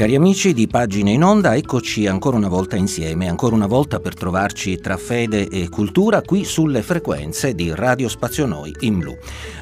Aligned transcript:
Cari 0.00 0.14
amici 0.14 0.54
di 0.54 0.66
Pagine 0.66 1.12
in 1.12 1.22
Onda, 1.22 1.54
eccoci 1.54 2.06
ancora 2.06 2.38
una 2.38 2.48
volta 2.48 2.74
insieme, 2.74 3.28
ancora 3.28 3.54
una 3.54 3.66
volta 3.66 4.00
per 4.00 4.14
trovarci 4.14 4.78
tra 4.78 4.96
fede 4.96 5.46
e 5.46 5.68
cultura 5.68 6.22
qui 6.22 6.42
sulle 6.42 6.80
frequenze 6.80 7.54
di 7.54 7.70
Radio 7.74 8.08
Spazio 8.08 8.46
Noi 8.46 8.74
in 8.80 8.98
Blu. 8.98 9.14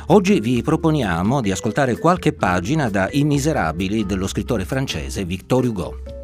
Oggi 0.07 0.39
vi 0.39 0.63
proponiamo 0.63 1.41
di 1.41 1.51
ascoltare 1.51 1.99
qualche 1.99 2.35
pagina 2.35 2.89
da 2.89 3.09
I 3.11 3.25
Miserabili 3.25 4.07
dello 4.07 4.29
scrittore 4.29 4.65
francese 4.65 5.25
Victor 5.25 5.65
Hugo. 5.65 6.18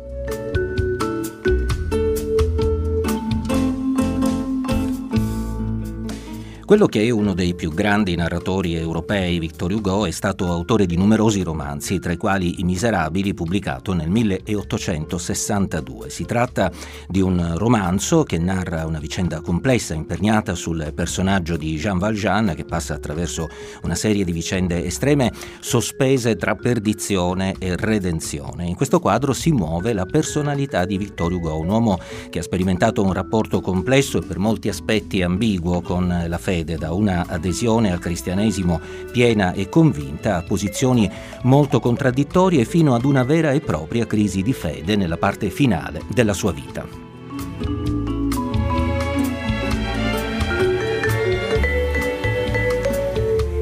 Quello 6.74 6.88
che 6.88 7.04
è 7.04 7.10
uno 7.10 7.34
dei 7.34 7.54
più 7.54 7.72
grandi 7.72 8.16
narratori 8.16 8.74
europei, 8.74 9.38
Victor 9.38 9.70
Hugo, 9.70 10.06
è 10.06 10.10
stato 10.10 10.50
autore 10.50 10.86
di 10.86 10.96
numerosi 10.96 11.44
romanzi, 11.44 12.00
tra 12.00 12.10
i 12.10 12.16
quali 12.16 12.58
I 12.58 12.64
Miserabili, 12.64 13.32
pubblicato 13.32 13.92
nel 13.92 14.08
1862. 14.08 16.10
Si 16.10 16.24
tratta 16.24 16.72
di 17.06 17.20
un 17.20 17.56
romanzo 17.56 18.24
che 18.24 18.38
narra 18.38 18.86
una 18.86 18.98
vicenda 18.98 19.40
complessa, 19.40 19.94
imperniata 19.94 20.56
sul 20.56 20.90
personaggio 20.92 21.56
di 21.56 21.76
Jean 21.76 21.98
Valjean, 21.98 22.54
che 22.56 22.64
passa 22.64 22.94
attraverso 22.94 23.48
una 23.84 23.94
serie 23.94 24.24
di 24.24 24.32
vicende 24.32 24.84
estreme, 24.84 25.30
sospese 25.60 26.34
tra 26.34 26.56
perdizione 26.56 27.54
e 27.60 27.76
redenzione. 27.76 28.66
In 28.66 28.74
questo 28.74 28.98
quadro 28.98 29.32
si 29.32 29.52
muove 29.52 29.92
la 29.92 30.06
personalità 30.06 30.84
di 30.84 30.98
Victor 30.98 31.32
Hugo, 31.32 31.56
un 31.56 31.68
uomo 31.68 32.00
che 32.30 32.40
ha 32.40 32.42
sperimentato 32.42 33.00
un 33.00 33.12
rapporto 33.12 33.60
complesso 33.60 34.18
e 34.18 34.26
per 34.26 34.40
molti 34.40 34.68
aspetti 34.68 35.22
ambiguo 35.22 35.80
con 35.80 36.24
la 36.26 36.38
fede 36.38 36.62
fede, 36.64 36.78
da 36.78 36.92
una 36.92 37.26
adesione 37.28 37.92
al 37.92 38.00
cristianesimo 38.00 38.80
piena 39.12 39.52
e 39.52 39.68
convinta 39.68 40.36
a 40.36 40.42
posizioni 40.42 41.08
molto 41.42 41.78
contraddittorie 41.78 42.64
fino 42.64 42.94
ad 42.94 43.04
una 43.04 43.22
vera 43.22 43.52
e 43.52 43.60
propria 43.60 44.06
crisi 44.06 44.42
di 44.42 44.52
fede 44.52 44.96
nella 44.96 45.18
parte 45.18 45.50
finale 45.50 46.02
della 46.12 46.32
sua 46.32 46.52
vita. 46.52 47.03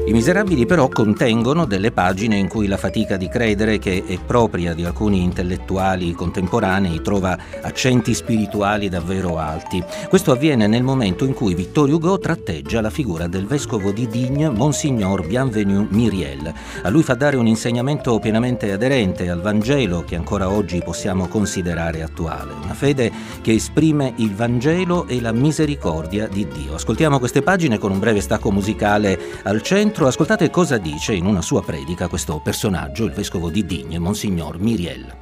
I 0.05 0.11
Miserabili 0.11 0.65
però 0.65 0.89
contengono 0.89 1.63
delle 1.63 1.93
pagine 1.93 2.35
in 2.35 2.49
cui 2.49 2.67
la 2.67 2.75
fatica 2.75 3.15
di 3.15 3.29
credere, 3.29 3.79
che 3.79 4.03
è 4.05 4.17
propria 4.19 4.73
di 4.73 4.83
alcuni 4.83 5.23
intellettuali 5.23 6.11
contemporanei, 6.11 7.01
trova 7.01 7.37
accenti 7.61 8.13
spirituali 8.13 8.89
davvero 8.89 9.37
alti. 9.37 9.81
Questo 10.09 10.33
avviene 10.33 10.67
nel 10.67 10.83
momento 10.83 11.23
in 11.23 11.33
cui 11.33 11.55
Victor 11.55 11.89
Hugo 11.89 12.19
tratteggia 12.19 12.81
la 12.81 12.89
figura 12.89 13.27
del 13.27 13.45
vescovo 13.45 13.91
di 13.91 14.05
Digne, 14.09 14.49
Monsignor 14.49 15.25
Bienvenu 15.25 15.87
Miriel. 15.91 16.53
A 16.81 16.89
lui 16.89 17.01
fa 17.01 17.13
dare 17.13 17.37
un 17.37 17.47
insegnamento 17.47 18.19
pienamente 18.19 18.73
aderente 18.73 19.29
al 19.29 19.39
Vangelo 19.39 20.03
che 20.03 20.17
ancora 20.17 20.49
oggi 20.49 20.81
possiamo 20.83 21.29
considerare 21.29 22.03
attuale. 22.03 22.51
Una 22.61 22.73
fede 22.73 23.09
che 23.41 23.53
esprime 23.53 24.11
il 24.17 24.35
Vangelo 24.35 25.07
e 25.07 25.21
la 25.21 25.31
misericordia 25.31 26.27
di 26.27 26.45
Dio. 26.45 26.75
Ascoltiamo 26.75 27.19
queste 27.19 27.41
pagine 27.41 27.77
con 27.77 27.91
un 27.91 27.99
breve 27.99 28.19
stacco 28.19 28.51
musicale 28.51 29.17
al 29.43 29.61
centro 29.61 29.91
centro 29.93 30.07
ascoltate 30.07 30.49
cosa 30.49 30.79
dice 30.79 31.13
in 31.13 31.27
una 31.27 31.43
sua 31.43 31.61
predica 31.61 32.07
questo 32.07 32.39
personaggio, 32.39 33.05
il 33.05 33.11
vescovo 33.11 33.51
di 33.51 33.63
Digne, 33.63 33.99
Monsignor 33.99 34.57
Miriel. 34.57 35.15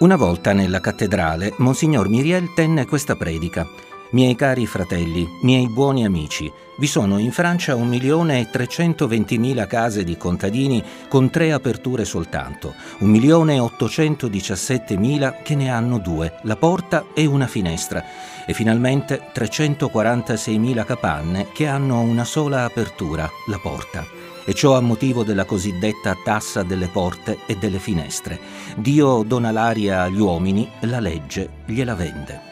Una 0.00 0.16
volta 0.16 0.52
nella 0.52 0.80
cattedrale, 0.80 1.54
Monsignor 1.58 2.08
Miriel 2.08 2.52
tenne 2.52 2.84
questa 2.84 3.14
predica. 3.14 3.68
Miei 4.12 4.34
cari 4.34 4.66
fratelli, 4.66 5.38
miei 5.42 5.68
buoni 5.68 6.04
amici, 6.04 6.52
vi 6.78 6.88
sono 6.88 7.18
in 7.18 7.30
Francia 7.30 7.76
1.320.000 7.76 9.68
case 9.68 10.02
di 10.02 10.16
contadini 10.16 10.82
con 11.08 11.30
tre 11.30 11.52
aperture 11.52 12.04
soltanto, 12.04 12.74
1.817.000 13.02 15.42
che 15.44 15.54
ne 15.54 15.70
hanno 15.70 15.98
due, 15.98 16.40
la 16.42 16.56
porta 16.56 17.04
e 17.14 17.24
una 17.24 17.46
finestra, 17.46 18.02
e 18.44 18.52
finalmente 18.52 19.30
346.000 19.32 20.84
capanne 20.84 21.46
che 21.52 21.68
hanno 21.68 22.00
una 22.00 22.24
sola 22.24 22.64
apertura, 22.64 23.30
la 23.46 23.58
porta. 23.58 24.04
E 24.44 24.54
ciò 24.54 24.76
a 24.76 24.80
motivo 24.80 25.22
della 25.22 25.44
cosiddetta 25.44 26.16
tassa 26.24 26.64
delle 26.64 26.88
porte 26.88 27.38
e 27.46 27.56
delle 27.56 27.78
finestre. 27.78 28.40
Dio 28.76 29.22
dona 29.22 29.52
l'aria 29.52 30.02
agli 30.02 30.18
uomini, 30.18 30.68
la 30.80 30.98
legge 30.98 31.48
gliela 31.66 31.94
vende. 31.94 32.49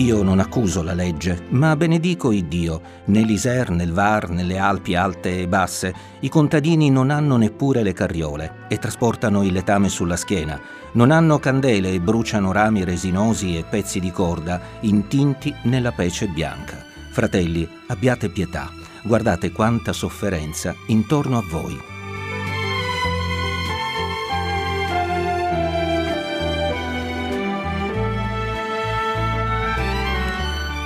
Io 0.00 0.22
non 0.22 0.38
accuso 0.38 0.82
la 0.82 0.94
legge, 0.94 1.42
ma 1.50 1.76
benedico 1.76 2.32
il 2.32 2.46
Dio. 2.46 2.80
Nell'Iser, 3.06 3.68
nel 3.68 3.92
Var, 3.92 4.30
nelle 4.30 4.56
Alpi 4.56 4.94
alte 4.94 5.40
e 5.40 5.46
basse, 5.46 5.94
i 6.20 6.30
contadini 6.30 6.88
non 6.88 7.10
hanno 7.10 7.36
neppure 7.36 7.82
le 7.82 7.92
carriole 7.92 8.64
e 8.68 8.78
trasportano 8.78 9.42
il 9.42 9.52
letame 9.52 9.90
sulla 9.90 10.16
schiena. 10.16 10.58
Non 10.92 11.10
hanno 11.10 11.38
candele 11.38 11.90
e 11.90 12.00
bruciano 12.00 12.50
rami 12.50 12.82
resinosi 12.82 13.58
e 13.58 13.64
pezzi 13.68 14.00
di 14.00 14.10
corda 14.10 14.58
intinti 14.80 15.54
nella 15.64 15.92
pece 15.92 16.28
bianca. 16.28 16.82
Fratelli, 17.10 17.68
abbiate 17.88 18.30
pietà. 18.30 18.70
Guardate 19.02 19.52
quanta 19.52 19.92
sofferenza 19.92 20.74
intorno 20.86 21.36
a 21.36 21.44
voi. 21.46 21.99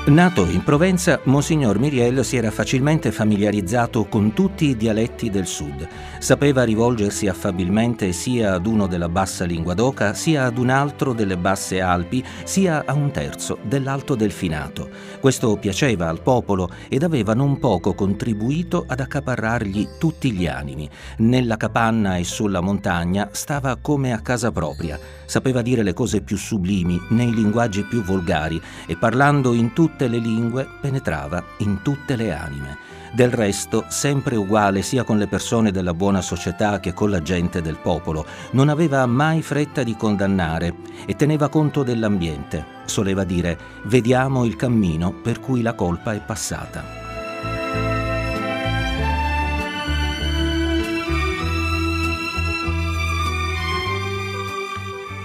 Nato 0.07 0.45
in 0.45 0.63
Provenza, 0.63 1.19
Monsignor 1.25 1.79
Miriel 1.79 2.27
si 2.27 2.37
era 2.37 2.51
facilmente 2.51 3.11
familiarizzato 3.11 4.05
con 4.05 4.35
tutti 4.35 4.67
i 4.67 4.77
dialetti 4.77 5.31
del 5.31 5.47
sud. 5.47 5.89
Sapeva 6.19 6.63
rivolgersi 6.63 7.27
affabilmente 7.27 8.13
sia 8.13 8.53
ad 8.53 8.67
uno 8.67 8.87
della 8.87 9.09
bassa 9.09 9.47
lingua 9.47 9.73
d'oca, 9.73 10.13
sia 10.13 10.45
ad 10.45 10.59
un 10.59 10.69
altro 10.69 11.15
delle 11.15 11.39
basse 11.39 11.81
Alpi, 11.81 12.23
sia 12.45 12.83
a 12.85 12.93
un 12.93 13.13
terzo 13.13 13.57
dell'alto 13.63 14.15
delfinato. 14.15 14.91
Questo 15.21 15.57
piaceva 15.57 16.11
al 16.11 16.21
popolo 16.21 16.69
ed 16.91 17.03
aveva 17.03 17.33
non 17.33 17.59
poco 17.59 17.95
contribuito 17.95 18.85
ad 18.87 19.01
accaparrargli 19.01 19.97
tutti 19.99 20.33
gli 20.33 20.47
animi. 20.47 20.87
Nella 21.19 21.57
capanna 21.57 22.19
e 22.19 22.25
sulla 22.25 22.61
montagna 22.61 23.31
stava 23.33 23.79
come 23.81 24.13
a 24.13 24.21
casa 24.21 24.53
propria. 24.53 24.99
Sapeva 25.25 25.63
dire 25.63 25.83
le 25.83 25.95
cose 25.95 26.21
più 26.21 26.37
sublimi 26.37 27.01
nei 27.09 27.33
linguaggi 27.33 27.85
più 27.85 28.03
volgari 28.03 28.61
e 28.87 28.99
parlando 28.99 29.55
in 29.55 29.73
tutti 29.73 29.93
tutte 29.95 30.09
le 30.09 30.19
lingue 30.19 30.69
penetrava 30.81 31.41
in 31.59 31.81
tutte 31.81 32.17
le 32.17 32.33
anime. 32.33 32.79
Del 33.13 33.31
resto, 33.31 33.85
sempre 33.87 34.35
uguale 34.35 34.83
sia 34.83 35.05
con 35.05 35.19
le 35.19 35.29
persone 35.29 35.71
della 35.71 35.95
buona 35.95 36.21
società 36.21 36.81
che 36.81 36.93
con 36.93 37.11
la 37.11 37.23
gente 37.23 37.63
del 37.63 37.77
popolo, 37.77 38.27
non 38.53 38.71
aveva 38.71 39.07
mai 39.07 39.41
fretta 39.41 39.85
di 39.85 39.95
condannare 39.97 40.75
e 41.07 41.15
teneva 41.15 41.49
conto 41.49 41.85
dell'ambiente. 41.85 42.83
Soleva 42.87 43.23
dire, 43.23 43.57
vediamo 43.85 44.45
il 44.45 44.57
cammino 44.57 45.13
per 45.13 45.39
cui 45.39 45.63
la 45.63 45.75
colpa 45.75 46.13
è 46.13 46.21
passata. 46.21 47.04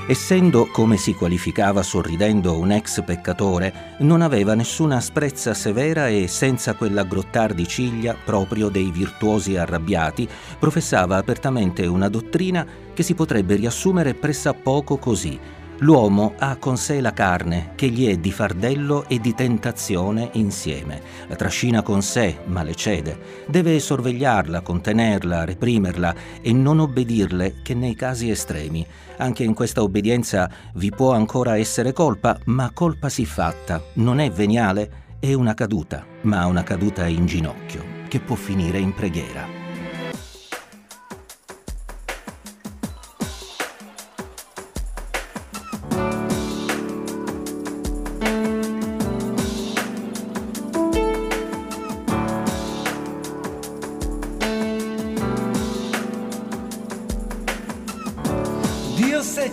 Essendo, 0.09 0.65
come 0.65 0.97
si 0.97 1.13
qualificava 1.13 1.83
sorridendo, 1.83 2.57
un 2.57 2.71
ex 2.71 3.03
peccatore, 3.03 3.97
non 3.99 4.23
aveva 4.23 4.55
nessuna 4.55 4.95
asprezza 4.95 5.53
severa 5.53 6.07
e 6.07 6.27
senza 6.27 6.73
quell'aggrottar 6.73 7.53
di 7.53 7.67
ciglia 7.67 8.15
proprio 8.15 8.69
dei 8.69 8.89
virtuosi 8.89 9.55
arrabbiati, 9.55 10.27
professava 10.57 11.17
apertamente 11.17 11.85
una 11.85 12.09
dottrina 12.09 12.65
che 12.91 13.03
si 13.03 13.13
potrebbe 13.13 13.53
riassumere 13.53 14.15
pressappoco 14.15 14.97
così 14.97 15.39
L'uomo 15.79 16.33
ha 16.37 16.57
con 16.57 16.75
sé 16.77 16.99
la 16.99 17.13
carne, 17.13 17.71
che 17.75 17.87
gli 17.87 18.07
è 18.07 18.17
di 18.17 18.31
fardello 18.31 19.05
e 19.07 19.19
di 19.19 19.33
tentazione 19.33 20.29
insieme. 20.33 21.01
La 21.27 21.35
trascina 21.35 21.81
con 21.81 22.01
sé, 22.01 22.39
ma 22.45 22.63
le 22.63 22.75
cede. 22.75 23.17
Deve 23.47 23.79
sorvegliarla, 23.79 24.61
contenerla, 24.61 25.45
reprimerla 25.45 26.15
e 26.41 26.51
non 26.51 26.79
obbedirle 26.79 27.61
che 27.61 27.73
nei 27.73 27.95
casi 27.95 28.29
estremi. 28.29 28.85
Anche 29.17 29.43
in 29.43 29.53
questa 29.53 29.81
obbedienza 29.81 30.49
vi 30.73 30.89
può 30.89 31.13
ancora 31.13 31.57
essere 31.57 31.93
colpa, 31.93 32.37
ma 32.45 32.71
colpa 32.73 33.07
siffatta 33.07 33.81
non 33.93 34.19
è 34.19 34.29
veniale, 34.29 35.07
è 35.19 35.33
una 35.33 35.53
caduta, 35.53 36.05
ma 36.21 36.45
una 36.45 36.63
caduta 36.63 37.07
in 37.07 37.25
ginocchio. 37.25 37.97
che 38.09 38.19
può 38.19 38.35
finire 38.35 38.79
in 38.79 38.93
preghiera. 38.93 39.58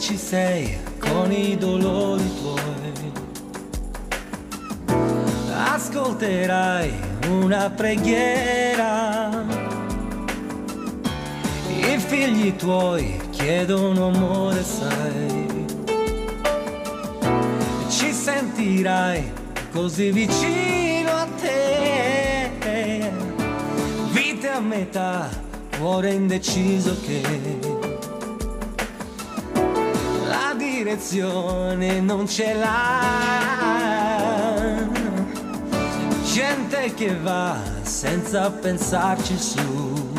Ci 0.06 0.16
sei 0.16 0.78
con 1.00 1.32
i 1.32 1.56
dolori 1.56 2.30
tuoi, 2.40 3.02
ascolterai 5.52 6.92
una 7.28 7.68
preghiera. 7.70 9.44
I 11.66 11.98
figli 11.98 12.54
tuoi 12.54 13.18
chiedono 13.30 14.06
amore, 14.14 14.62
sai. 14.62 15.64
Ci 17.88 18.12
sentirai 18.12 19.32
così 19.72 20.12
vicino 20.12 21.10
a 21.10 21.26
te. 21.40 23.10
Vite 24.12 24.48
a 24.50 24.60
metà, 24.60 25.28
cuore 25.76 26.12
indeciso 26.12 26.96
che 27.04 27.75
direzione 30.86 32.00
non 32.00 32.28
ce 32.28 32.54
l'ha. 32.54 33.00
Gente 36.32 36.94
che 36.94 37.16
va 37.16 37.56
senza 37.82 38.52
pensarci 38.52 39.36
su. 39.36 40.14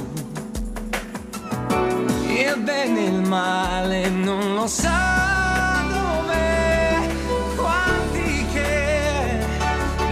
Il 2.27 2.59
bene 2.63 2.99
e 2.99 3.07
il 3.07 3.21
male 3.21 4.09
non 4.09 4.55
lo 4.55 4.67
sa 4.67 5.85
dove. 5.87 7.15
Quanti 7.55 8.45
che 8.51 9.39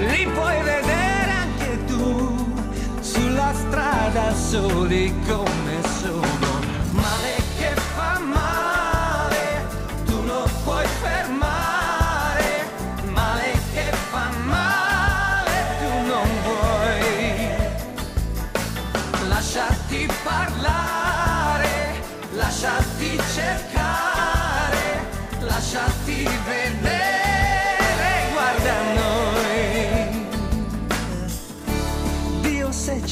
li 0.08 0.26
puoi 0.26 0.64
vedere 0.64 1.32
anche 1.44 1.86
tu 1.86 2.46
sulla 3.02 3.52
strada 3.54 4.34
soli 4.34 5.14
come 5.28 5.82
sono. 6.02 6.35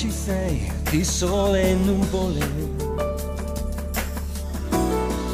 Ci 0.04 0.12
sei, 0.12 0.70
di 0.90 1.02
sole 1.06 1.70
e 1.70 1.76
nuvole. 1.76 2.46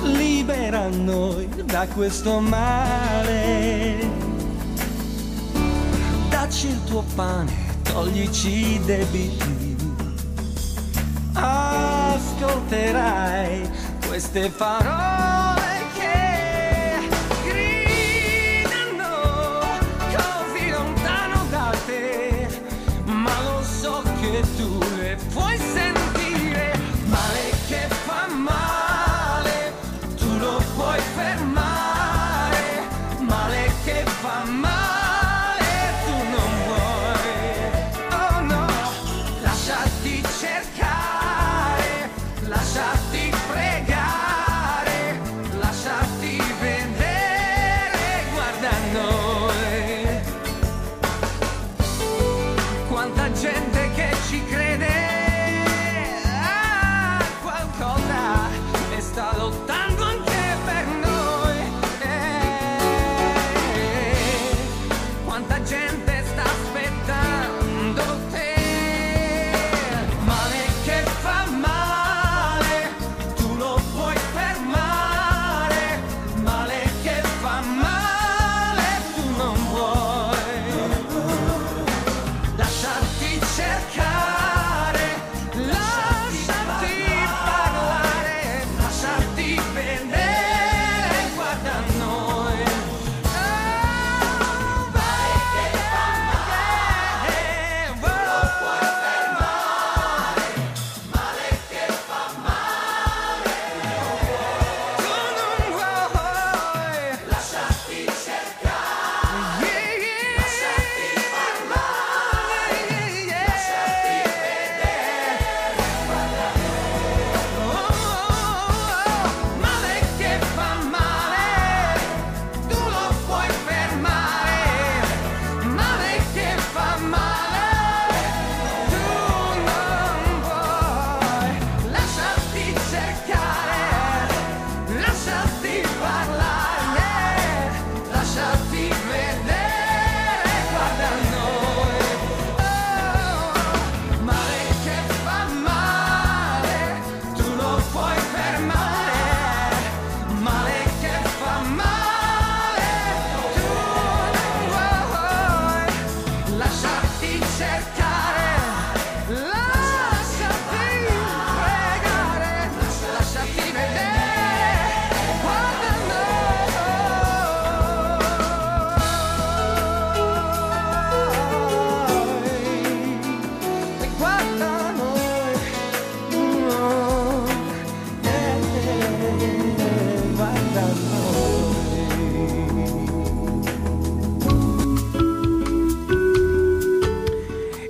Libera 0.03 0.87
noi 0.89 1.49
da 1.65 1.87
questo 1.87 2.39
male. 2.39 3.97
Dacci 6.29 6.67
il 6.67 6.83
tuo 6.83 7.03
pane, 7.15 7.51
toglici 7.81 8.75
i 8.75 8.79
debiti. 8.85 9.75
Ascolterai 11.33 12.77
queste 14.05 14.51
parole 14.51 15.58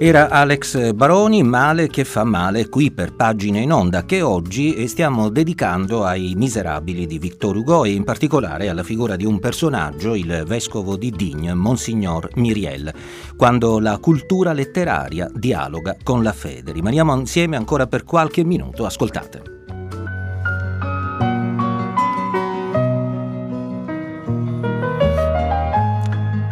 Era 0.01 0.29
Alex 0.29 0.93
Baroni, 0.93 1.43
Male 1.43 1.89
che 1.89 2.05
fa 2.05 2.23
male, 2.23 2.69
qui 2.69 2.89
per 2.89 3.13
Pagine 3.13 3.59
in 3.59 3.73
Onda, 3.73 4.05
che 4.05 4.21
oggi 4.21 4.87
stiamo 4.87 5.27
dedicando 5.27 6.05
ai 6.05 6.35
miserabili 6.37 7.05
di 7.05 7.19
Victor 7.19 7.57
Hugo 7.57 7.83
e 7.83 7.91
in 7.91 8.05
particolare 8.05 8.69
alla 8.69 8.83
figura 8.83 9.17
di 9.17 9.25
un 9.25 9.39
personaggio, 9.39 10.15
il 10.15 10.45
vescovo 10.47 10.95
di 10.95 11.11
Digne, 11.11 11.53
Monsignor 11.53 12.29
Miriel, 12.35 12.93
quando 13.35 13.77
la 13.79 13.97
cultura 13.97 14.53
letteraria 14.53 15.29
dialoga 15.33 15.97
con 16.01 16.23
la 16.23 16.31
fede. 16.31 16.71
Rimaniamo 16.71 17.13
insieme 17.17 17.57
ancora 17.57 17.85
per 17.85 18.05
qualche 18.05 18.45
minuto, 18.45 18.85
ascoltate. 18.85 19.41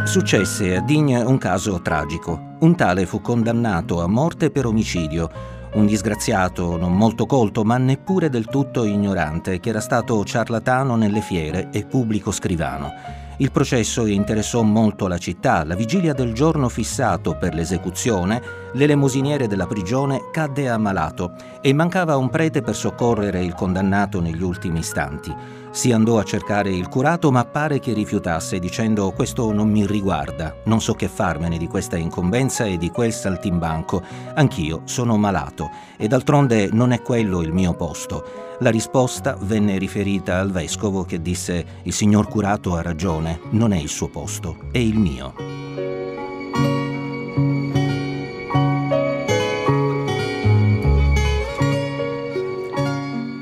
Successe 0.04 0.75
a 0.75 0.82
Digne 0.82 1.22
un 1.22 1.38
caso 1.38 1.82
tragico. 1.82 2.47
Un 2.60 2.76
tale 2.76 3.06
fu 3.06 3.22
condannato 3.22 4.02
a 4.02 4.08
morte 4.08 4.50
per 4.50 4.66
omicidio, 4.66 5.30
un 5.74 5.86
disgraziato 5.86 6.76
non 6.76 6.98
molto 6.98 7.28
colto 7.28 7.64
ma 7.64 7.78
neppure 7.78 8.30
del 8.30 8.46
tutto 8.46 8.84
ignorante 8.84 9.60
che 9.60 9.70
era 9.70 9.80
stato 9.80 10.26
ciarlatano 10.26 10.96
nelle 10.96 11.22
fiere 11.22 11.70
e 11.72 11.86
pubblico 11.86 12.32
scrivano. 12.32 12.92
Il 13.39 13.51
processo 13.51 14.08
interessò 14.08 14.63
molto 14.63 15.08
la 15.08 15.20
città. 15.20 15.63
La 15.63 15.75
vigilia 15.75 16.13
del 16.13 16.34
giorno 16.34 16.70
fissato 16.70 17.38
per 17.38 17.53
l'esecuzione, 17.53 18.41
l'elemosiniere 18.74 19.46
della 19.46 19.67
prigione 19.67 20.29
cadde 20.32 20.67
ammalato 20.67 21.34
e 21.62 21.72
mancava 21.72 22.17
un 22.17 22.32
prete 22.32 22.63
per 22.63 22.75
soccorrere 22.75 23.44
il 23.44 23.53
condannato 23.53 24.22
negli 24.22 24.41
ultimi 24.41 24.79
istanti. 24.79 25.32
Si 25.70 25.91
andò 25.91 26.17
a 26.17 26.24
cercare 26.24 26.72
il 26.72 26.88
curato, 26.88 27.29
ma 27.29 27.46
pare 27.46 27.77
che 27.77 27.94
rifiutasse, 27.94 28.58
dicendo 28.58 29.12
questo 29.12 29.51
non 29.51 29.70
mi 29.70 29.86
riguarda, 29.86 30.56
non 30.63 30.82
so 30.82 30.96
che 30.96 31.08
farmene 31.08 31.60
di 31.60 31.67
questa 31.67 31.98
incombenza 31.98 32.65
e 32.65 32.77
di 32.77 32.89
quel 32.89 33.13
saltimbanco, 33.13 34.01
anch'io 34.34 34.82
sono 34.86 35.15
malato 35.17 35.70
e 35.96 36.08
d'altronde 36.08 36.70
non 36.72 36.91
è 36.91 37.03
quello 37.03 37.44
il 37.44 37.53
mio 37.53 37.75
posto. 37.75 38.46
La 38.62 38.72
risposta 38.72 39.38
venne 39.39 39.77
riferita 39.77 40.39
al 40.39 40.50
vescovo 40.50 41.03
che 41.03 41.22
disse 41.22 41.63
il 41.84 41.94
signor 41.94 42.27
curato 42.27 42.75
ha 42.75 42.82
ragione, 42.82 43.26
non 43.51 43.74
è 43.74 43.77
il 43.77 43.89
suo 43.89 44.07
posto, 44.07 44.57
è 44.72 44.77
il 44.77 44.98
mio. 44.98 45.57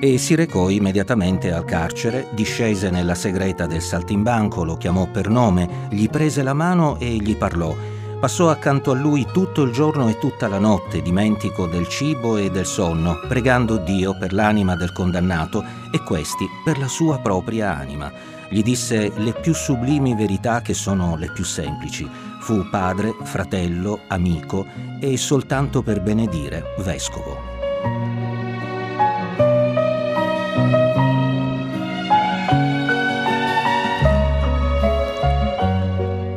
e 0.05 0.19
si 0.19 0.35
recò 0.35 0.69
immediatamente 0.69 1.51
al 1.51 1.65
carcere, 1.65 2.27
discese 2.35 2.91
nella 2.91 3.15
segreta 3.15 3.65
del 3.65 3.81
saltimbanco, 3.81 4.63
lo 4.63 4.77
chiamò 4.77 5.07
per 5.07 5.29
nome, 5.29 5.87
gli 5.89 6.07
prese 6.09 6.43
la 6.43 6.53
mano 6.53 6.99
e 6.99 7.15
gli 7.15 7.35
parlò. 7.35 7.75
Passò 8.19 8.49
accanto 8.49 8.91
a 8.91 8.95
lui 8.95 9.25
tutto 9.31 9.63
il 9.63 9.71
giorno 9.71 10.07
e 10.07 10.19
tutta 10.19 10.47
la 10.47 10.59
notte, 10.59 11.01
dimentico 11.01 11.65
del 11.65 11.87
cibo 11.87 12.37
e 12.37 12.51
del 12.51 12.67
sonno, 12.67 13.19
pregando 13.27 13.77
Dio 13.77 14.15
per 14.15 14.31
l'anima 14.31 14.75
del 14.75 14.91
condannato 14.91 15.63
e 15.91 15.99
questi 16.03 16.47
per 16.63 16.77
la 16.77 16.87
sua 16.87 17.17
propria 17.17 17.75
anima. 17.75 18.11
Gli 18.55 18.63
disse 18.63 19.11
le 19.17 19.33
più 19.33 19.53
sublimi 19.53 20.15
verità 20.15 20.61
che 20.61 20.73
sono 20.73 21.17
le 21.17 21.29
più 21.29 21.43
semplici. 21.43 22.09
Fu 22.39 22.69
padre, 22.69 23.13
fratello, 23.23 24.03
amico 24.07 24.65
e 25.01 25.17
soltanto 25.17 25.81
per 25.81 26.01
benedire 26.01 26.63
vescovo. 26.77 27.37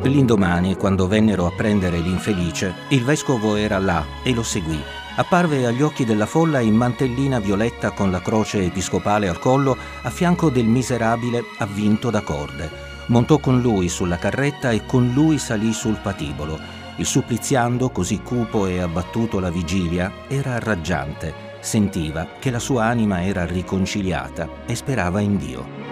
L'indomani, 0.03 0.75
quando 0.75 1.07
vennero 1.07 1.45
a 1.45 1.53
prendere 1.55 1.99
l'infelice, 1.99 2.73
il 2.89 3.05
vescovo 3.05 3.55
era 3.55 3.77
là 3.77 4.05
e 4.25 4.33
lo 4.33 4.43
seguì. 4.43 4.81
Apparve 5.19 5.65
agli 5.65 5.81
occhi 5.81 6.05
della 6.05 6.25
folla 6.25 6.61
in 6.61 6.75
mantellina 6.75 7.39
violetta 7.39 7.91
con 7.91 8.09
la 8.09 8.21
croce 8.21 8.63
episcopale 8.63 9.27
al 9.27 9.37
collo 9.37 9.75
a 10.03 10.09
fianco 10.09 10.49
del 10.49 10.63
miserabile 10.63 11.43
avvinto 11.57 12.09
da 12.09 12.21
corde. 12.21 12.71
Montò 13.07 13.37
con 13.37 13.59
lui 13.59 13.89
sulla 13.89 14.15
carretta 14.15 14.71
e 14.71 14.85
con 14.85 15.11
lui 15.13 15.37
salì 15.37 15.73
sul 15.73 15.99
patibolo. 16.01 16.57
Il 16.95 17.05
suppliziando, 17.05 17.89
così 17.89 18.21
cupo 18.21 18.65
e 18.65 18.79
abbattuto 18.79 19.41
la 19.41 19.49
vigilia, 19.49 20.09
era 20.29 20.57
raggiante. 20.57 21.57
Sentiva 21.59 22.25
che 22.39 22.49
la 22.49 22.59
sua 22.59 22.85
anima 22.85 23.21
era 23.21 23.45
riconciliata 23.45 24.47
e 24.65 24.73
sperava 24.73 25.19
in 25.19 25.35
Dio. 25.35 25.88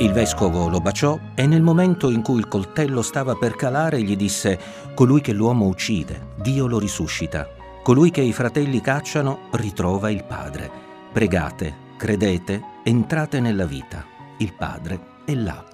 Il 0.00 0.12
vescovo 0.12 0.70
lo 0.70 0.80
baciò 0.80 1.18
e 1.34 1.46
nel 1.46 1.60
momento 1.60 2.08
in 2.08 2.22
cui 2.22 2.38
il 2.38 2.48
coltello 2.48 3.02
stava 3.02 3.34
per 3.34 3.54
calare 3.54 4.00
gli 4.00 4.16
disse 4.16 4.58
Colui 4.94 5.20
che 5.20 5.34
l'uomo 5.34 5.66
uccide, 5.66 6.28
Dio 6.36 6.66
lo 6.66 6.78
risuscita. 6.78 7.46
Colui 7.82 8.10
che 8.10 8.22
i 8.22 8.32
fratelli 8.32 8.80
cacciano, 8.80 9.48
ritrova 9.52 10.08
il 10.08 10.24
Padre. 10.24 10.70
Pregate, 11.12 11.74
credete, 11.98 12.62
entrate 12.82 13.40
nella 13.40 13.66
vita. 13.66 14.02
Il 14.38 14.54
Padre 14.54 15.00
è 15.26 15.34
là. 15.34 15.69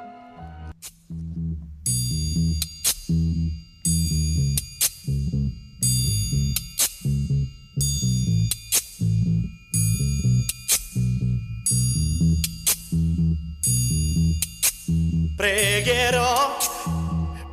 Pregherò 15.36 16.56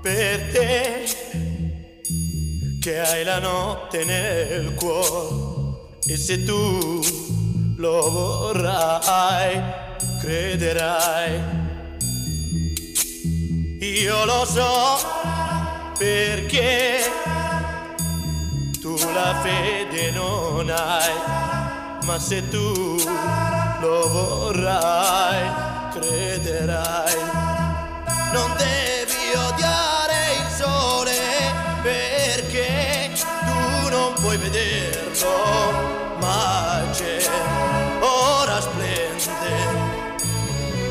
per 0.01 0.51
te 0.53 1.05
che 2.81 2.99
hai 2.99 3.23
la 3.23 3.39
notte 3.39 4.05
nel 4.05 4.73
cuore. 4.75 5.51
E 6.05 6.17
se 6.17 6.43
tu 6.45 7.01
lo 7.77 8.09
vorrai 8.09 9.61
crederai. 10.21 11.41
Io 13.79 14.25
lo 14.25 14.45
so 14.45 14.99
perché 15.97 16.99
tu 18.79 18.95
la 19.13 19.39
fede 19.41 20.11
non 20.11 20.69
hai. 20.69 21.13
Ma 22.05 22.19
se 22.19 22.49
tu 22.49 22.97
lo 23.79 24.09
vorrai 24.09 25.49
crederai 25.93 27.12
non 28.33 28.51
devi 28.57 29.35
odiare 29.35 30.15
il 30.41 30.47
sole 30.57 31.15
perché 31.83 33.11
tu 33.13 33.89
non 33.89 34.13
puoi 34.15 34.37
vederlo, 34.37 36.17
ma 36.19 36.83
c'è, 36.91 37.19
ora 38.01 38.59
splende 38.59 39.53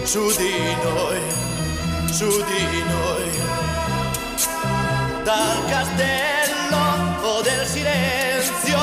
su 0.05 0.25
di 0.37 0.77
noi, 0.83 1.21
su 2.11 2.45
di 2.45 2.83
noi, 2.87 3.31
dal 5.25 5.65
castello 5.69 6.43
del 7.43 7.67
silenzio 7.67 8.79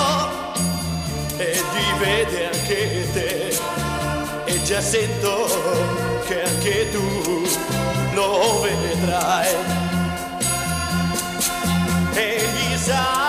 e 1.38 1.51
ti 1.54 2.00
vede 2.00 2.50
anche 2.51 3.08
te 3.13 3.58
e 4.46 4.63
già 4.63 4.82
sento 4.82 6.09
che 6.29 6.43
anche 6.43 6.91
tu 6.91 7.01
lo 8.13 8.62
vedrai. 8.62 9.55
Egli 12.13 12.77
sa 12.77 13.28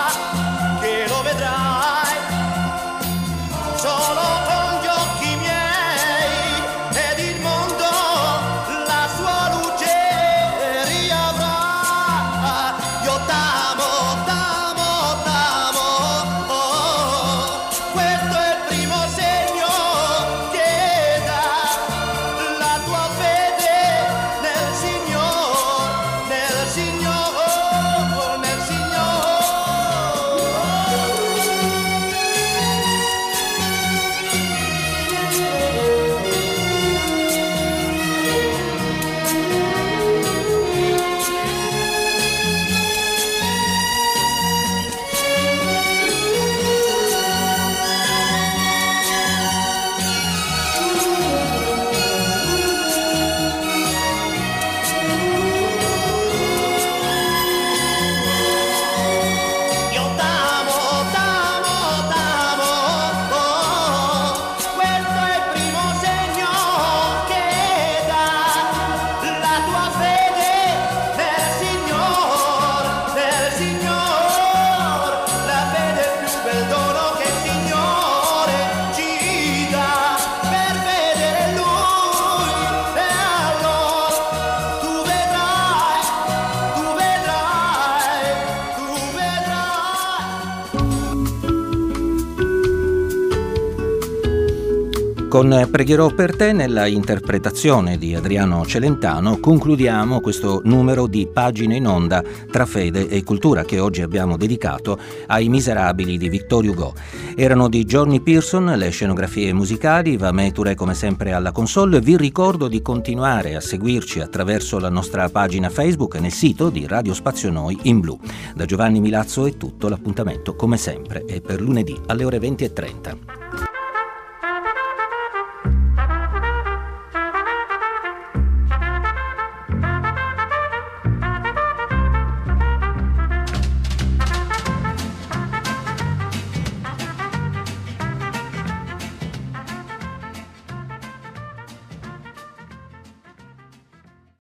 Con 95.31 95.65
Pregherò 95.71 96.09
per 96.09 96.35
te, 96.35 96.51
nella 96.51 96.87
interpretazione 96.87 97.97
di 97.97 98.13
Adriano 98.13 98.65
Celentano, 98.65 99.39
concludiamo 99.39 100.19
questo 100.19 100.59
numero 100.65 101.07
di 101.07 101.25
pagine 101.25 101.77
in 101.77 101.87
onda 101.87 102.21
tra 102.51 102.65
fede 102.65 103.07
e 103.07 103.23
cultura 103.23 103.63
che 103.63 103.79
oggi 103.79 104.01
abbiamo 104.01 104.35
dedicato 104.35 104.99
ai 105.27 105.47
Miserabili 105.47 106.17
di 106.17 106.27
Victor 106.27 106.65
Hugo. 106.65 106.93
Erano 107.33 107.69
di 107.69 107.85
Johnny 107.85 108.19
Pearson 108.19 108.73
le 108.75 108.89
scenografie 108.89 109.53
musicali, 109.53 110.17
va 110.17 110.33
Meture 110.33 110.75
come 110.75 110.95
sempre 110.95 111.31
alla 111.31 111.53
console. 111.53 112.01
Vi 112.01 112.17
ricordo 112.17 112.67
di 112.67 112.81
continuare 112.81 113.55
a 113.55 113.61
seguirci 113.61 114.19
attraverso 114.19 114.79
la 114.79 114.89
nostra 114.89 115.29
pagina 115.29 115.69
Facebook 115.69 116.15
e 116.15 116.19
nel 116.19 116.33
sito 116.33 116.69
di 116.69 116.85
Radio 116.85 117.13
Spazio 117.13 117.49
Noi 117.51 117.79
in 117.83 118.01
blu. 118.01 118.19
Da 118.53 118.65
Giovanni 118.65 118.99
Milazzo 118.99 119.45
è 119.45 119.55
tutto, 119.55 119.87
l'appuntamento 119.87 120.55
come 120.55 120.75
sempre 120.75 121.23
è 121.23 121.39
per 121.39 121.61
lunedì 121.61 121.97
alle 122.07 122.25
ore 122.25 122.37
20.30. 122.37 123.60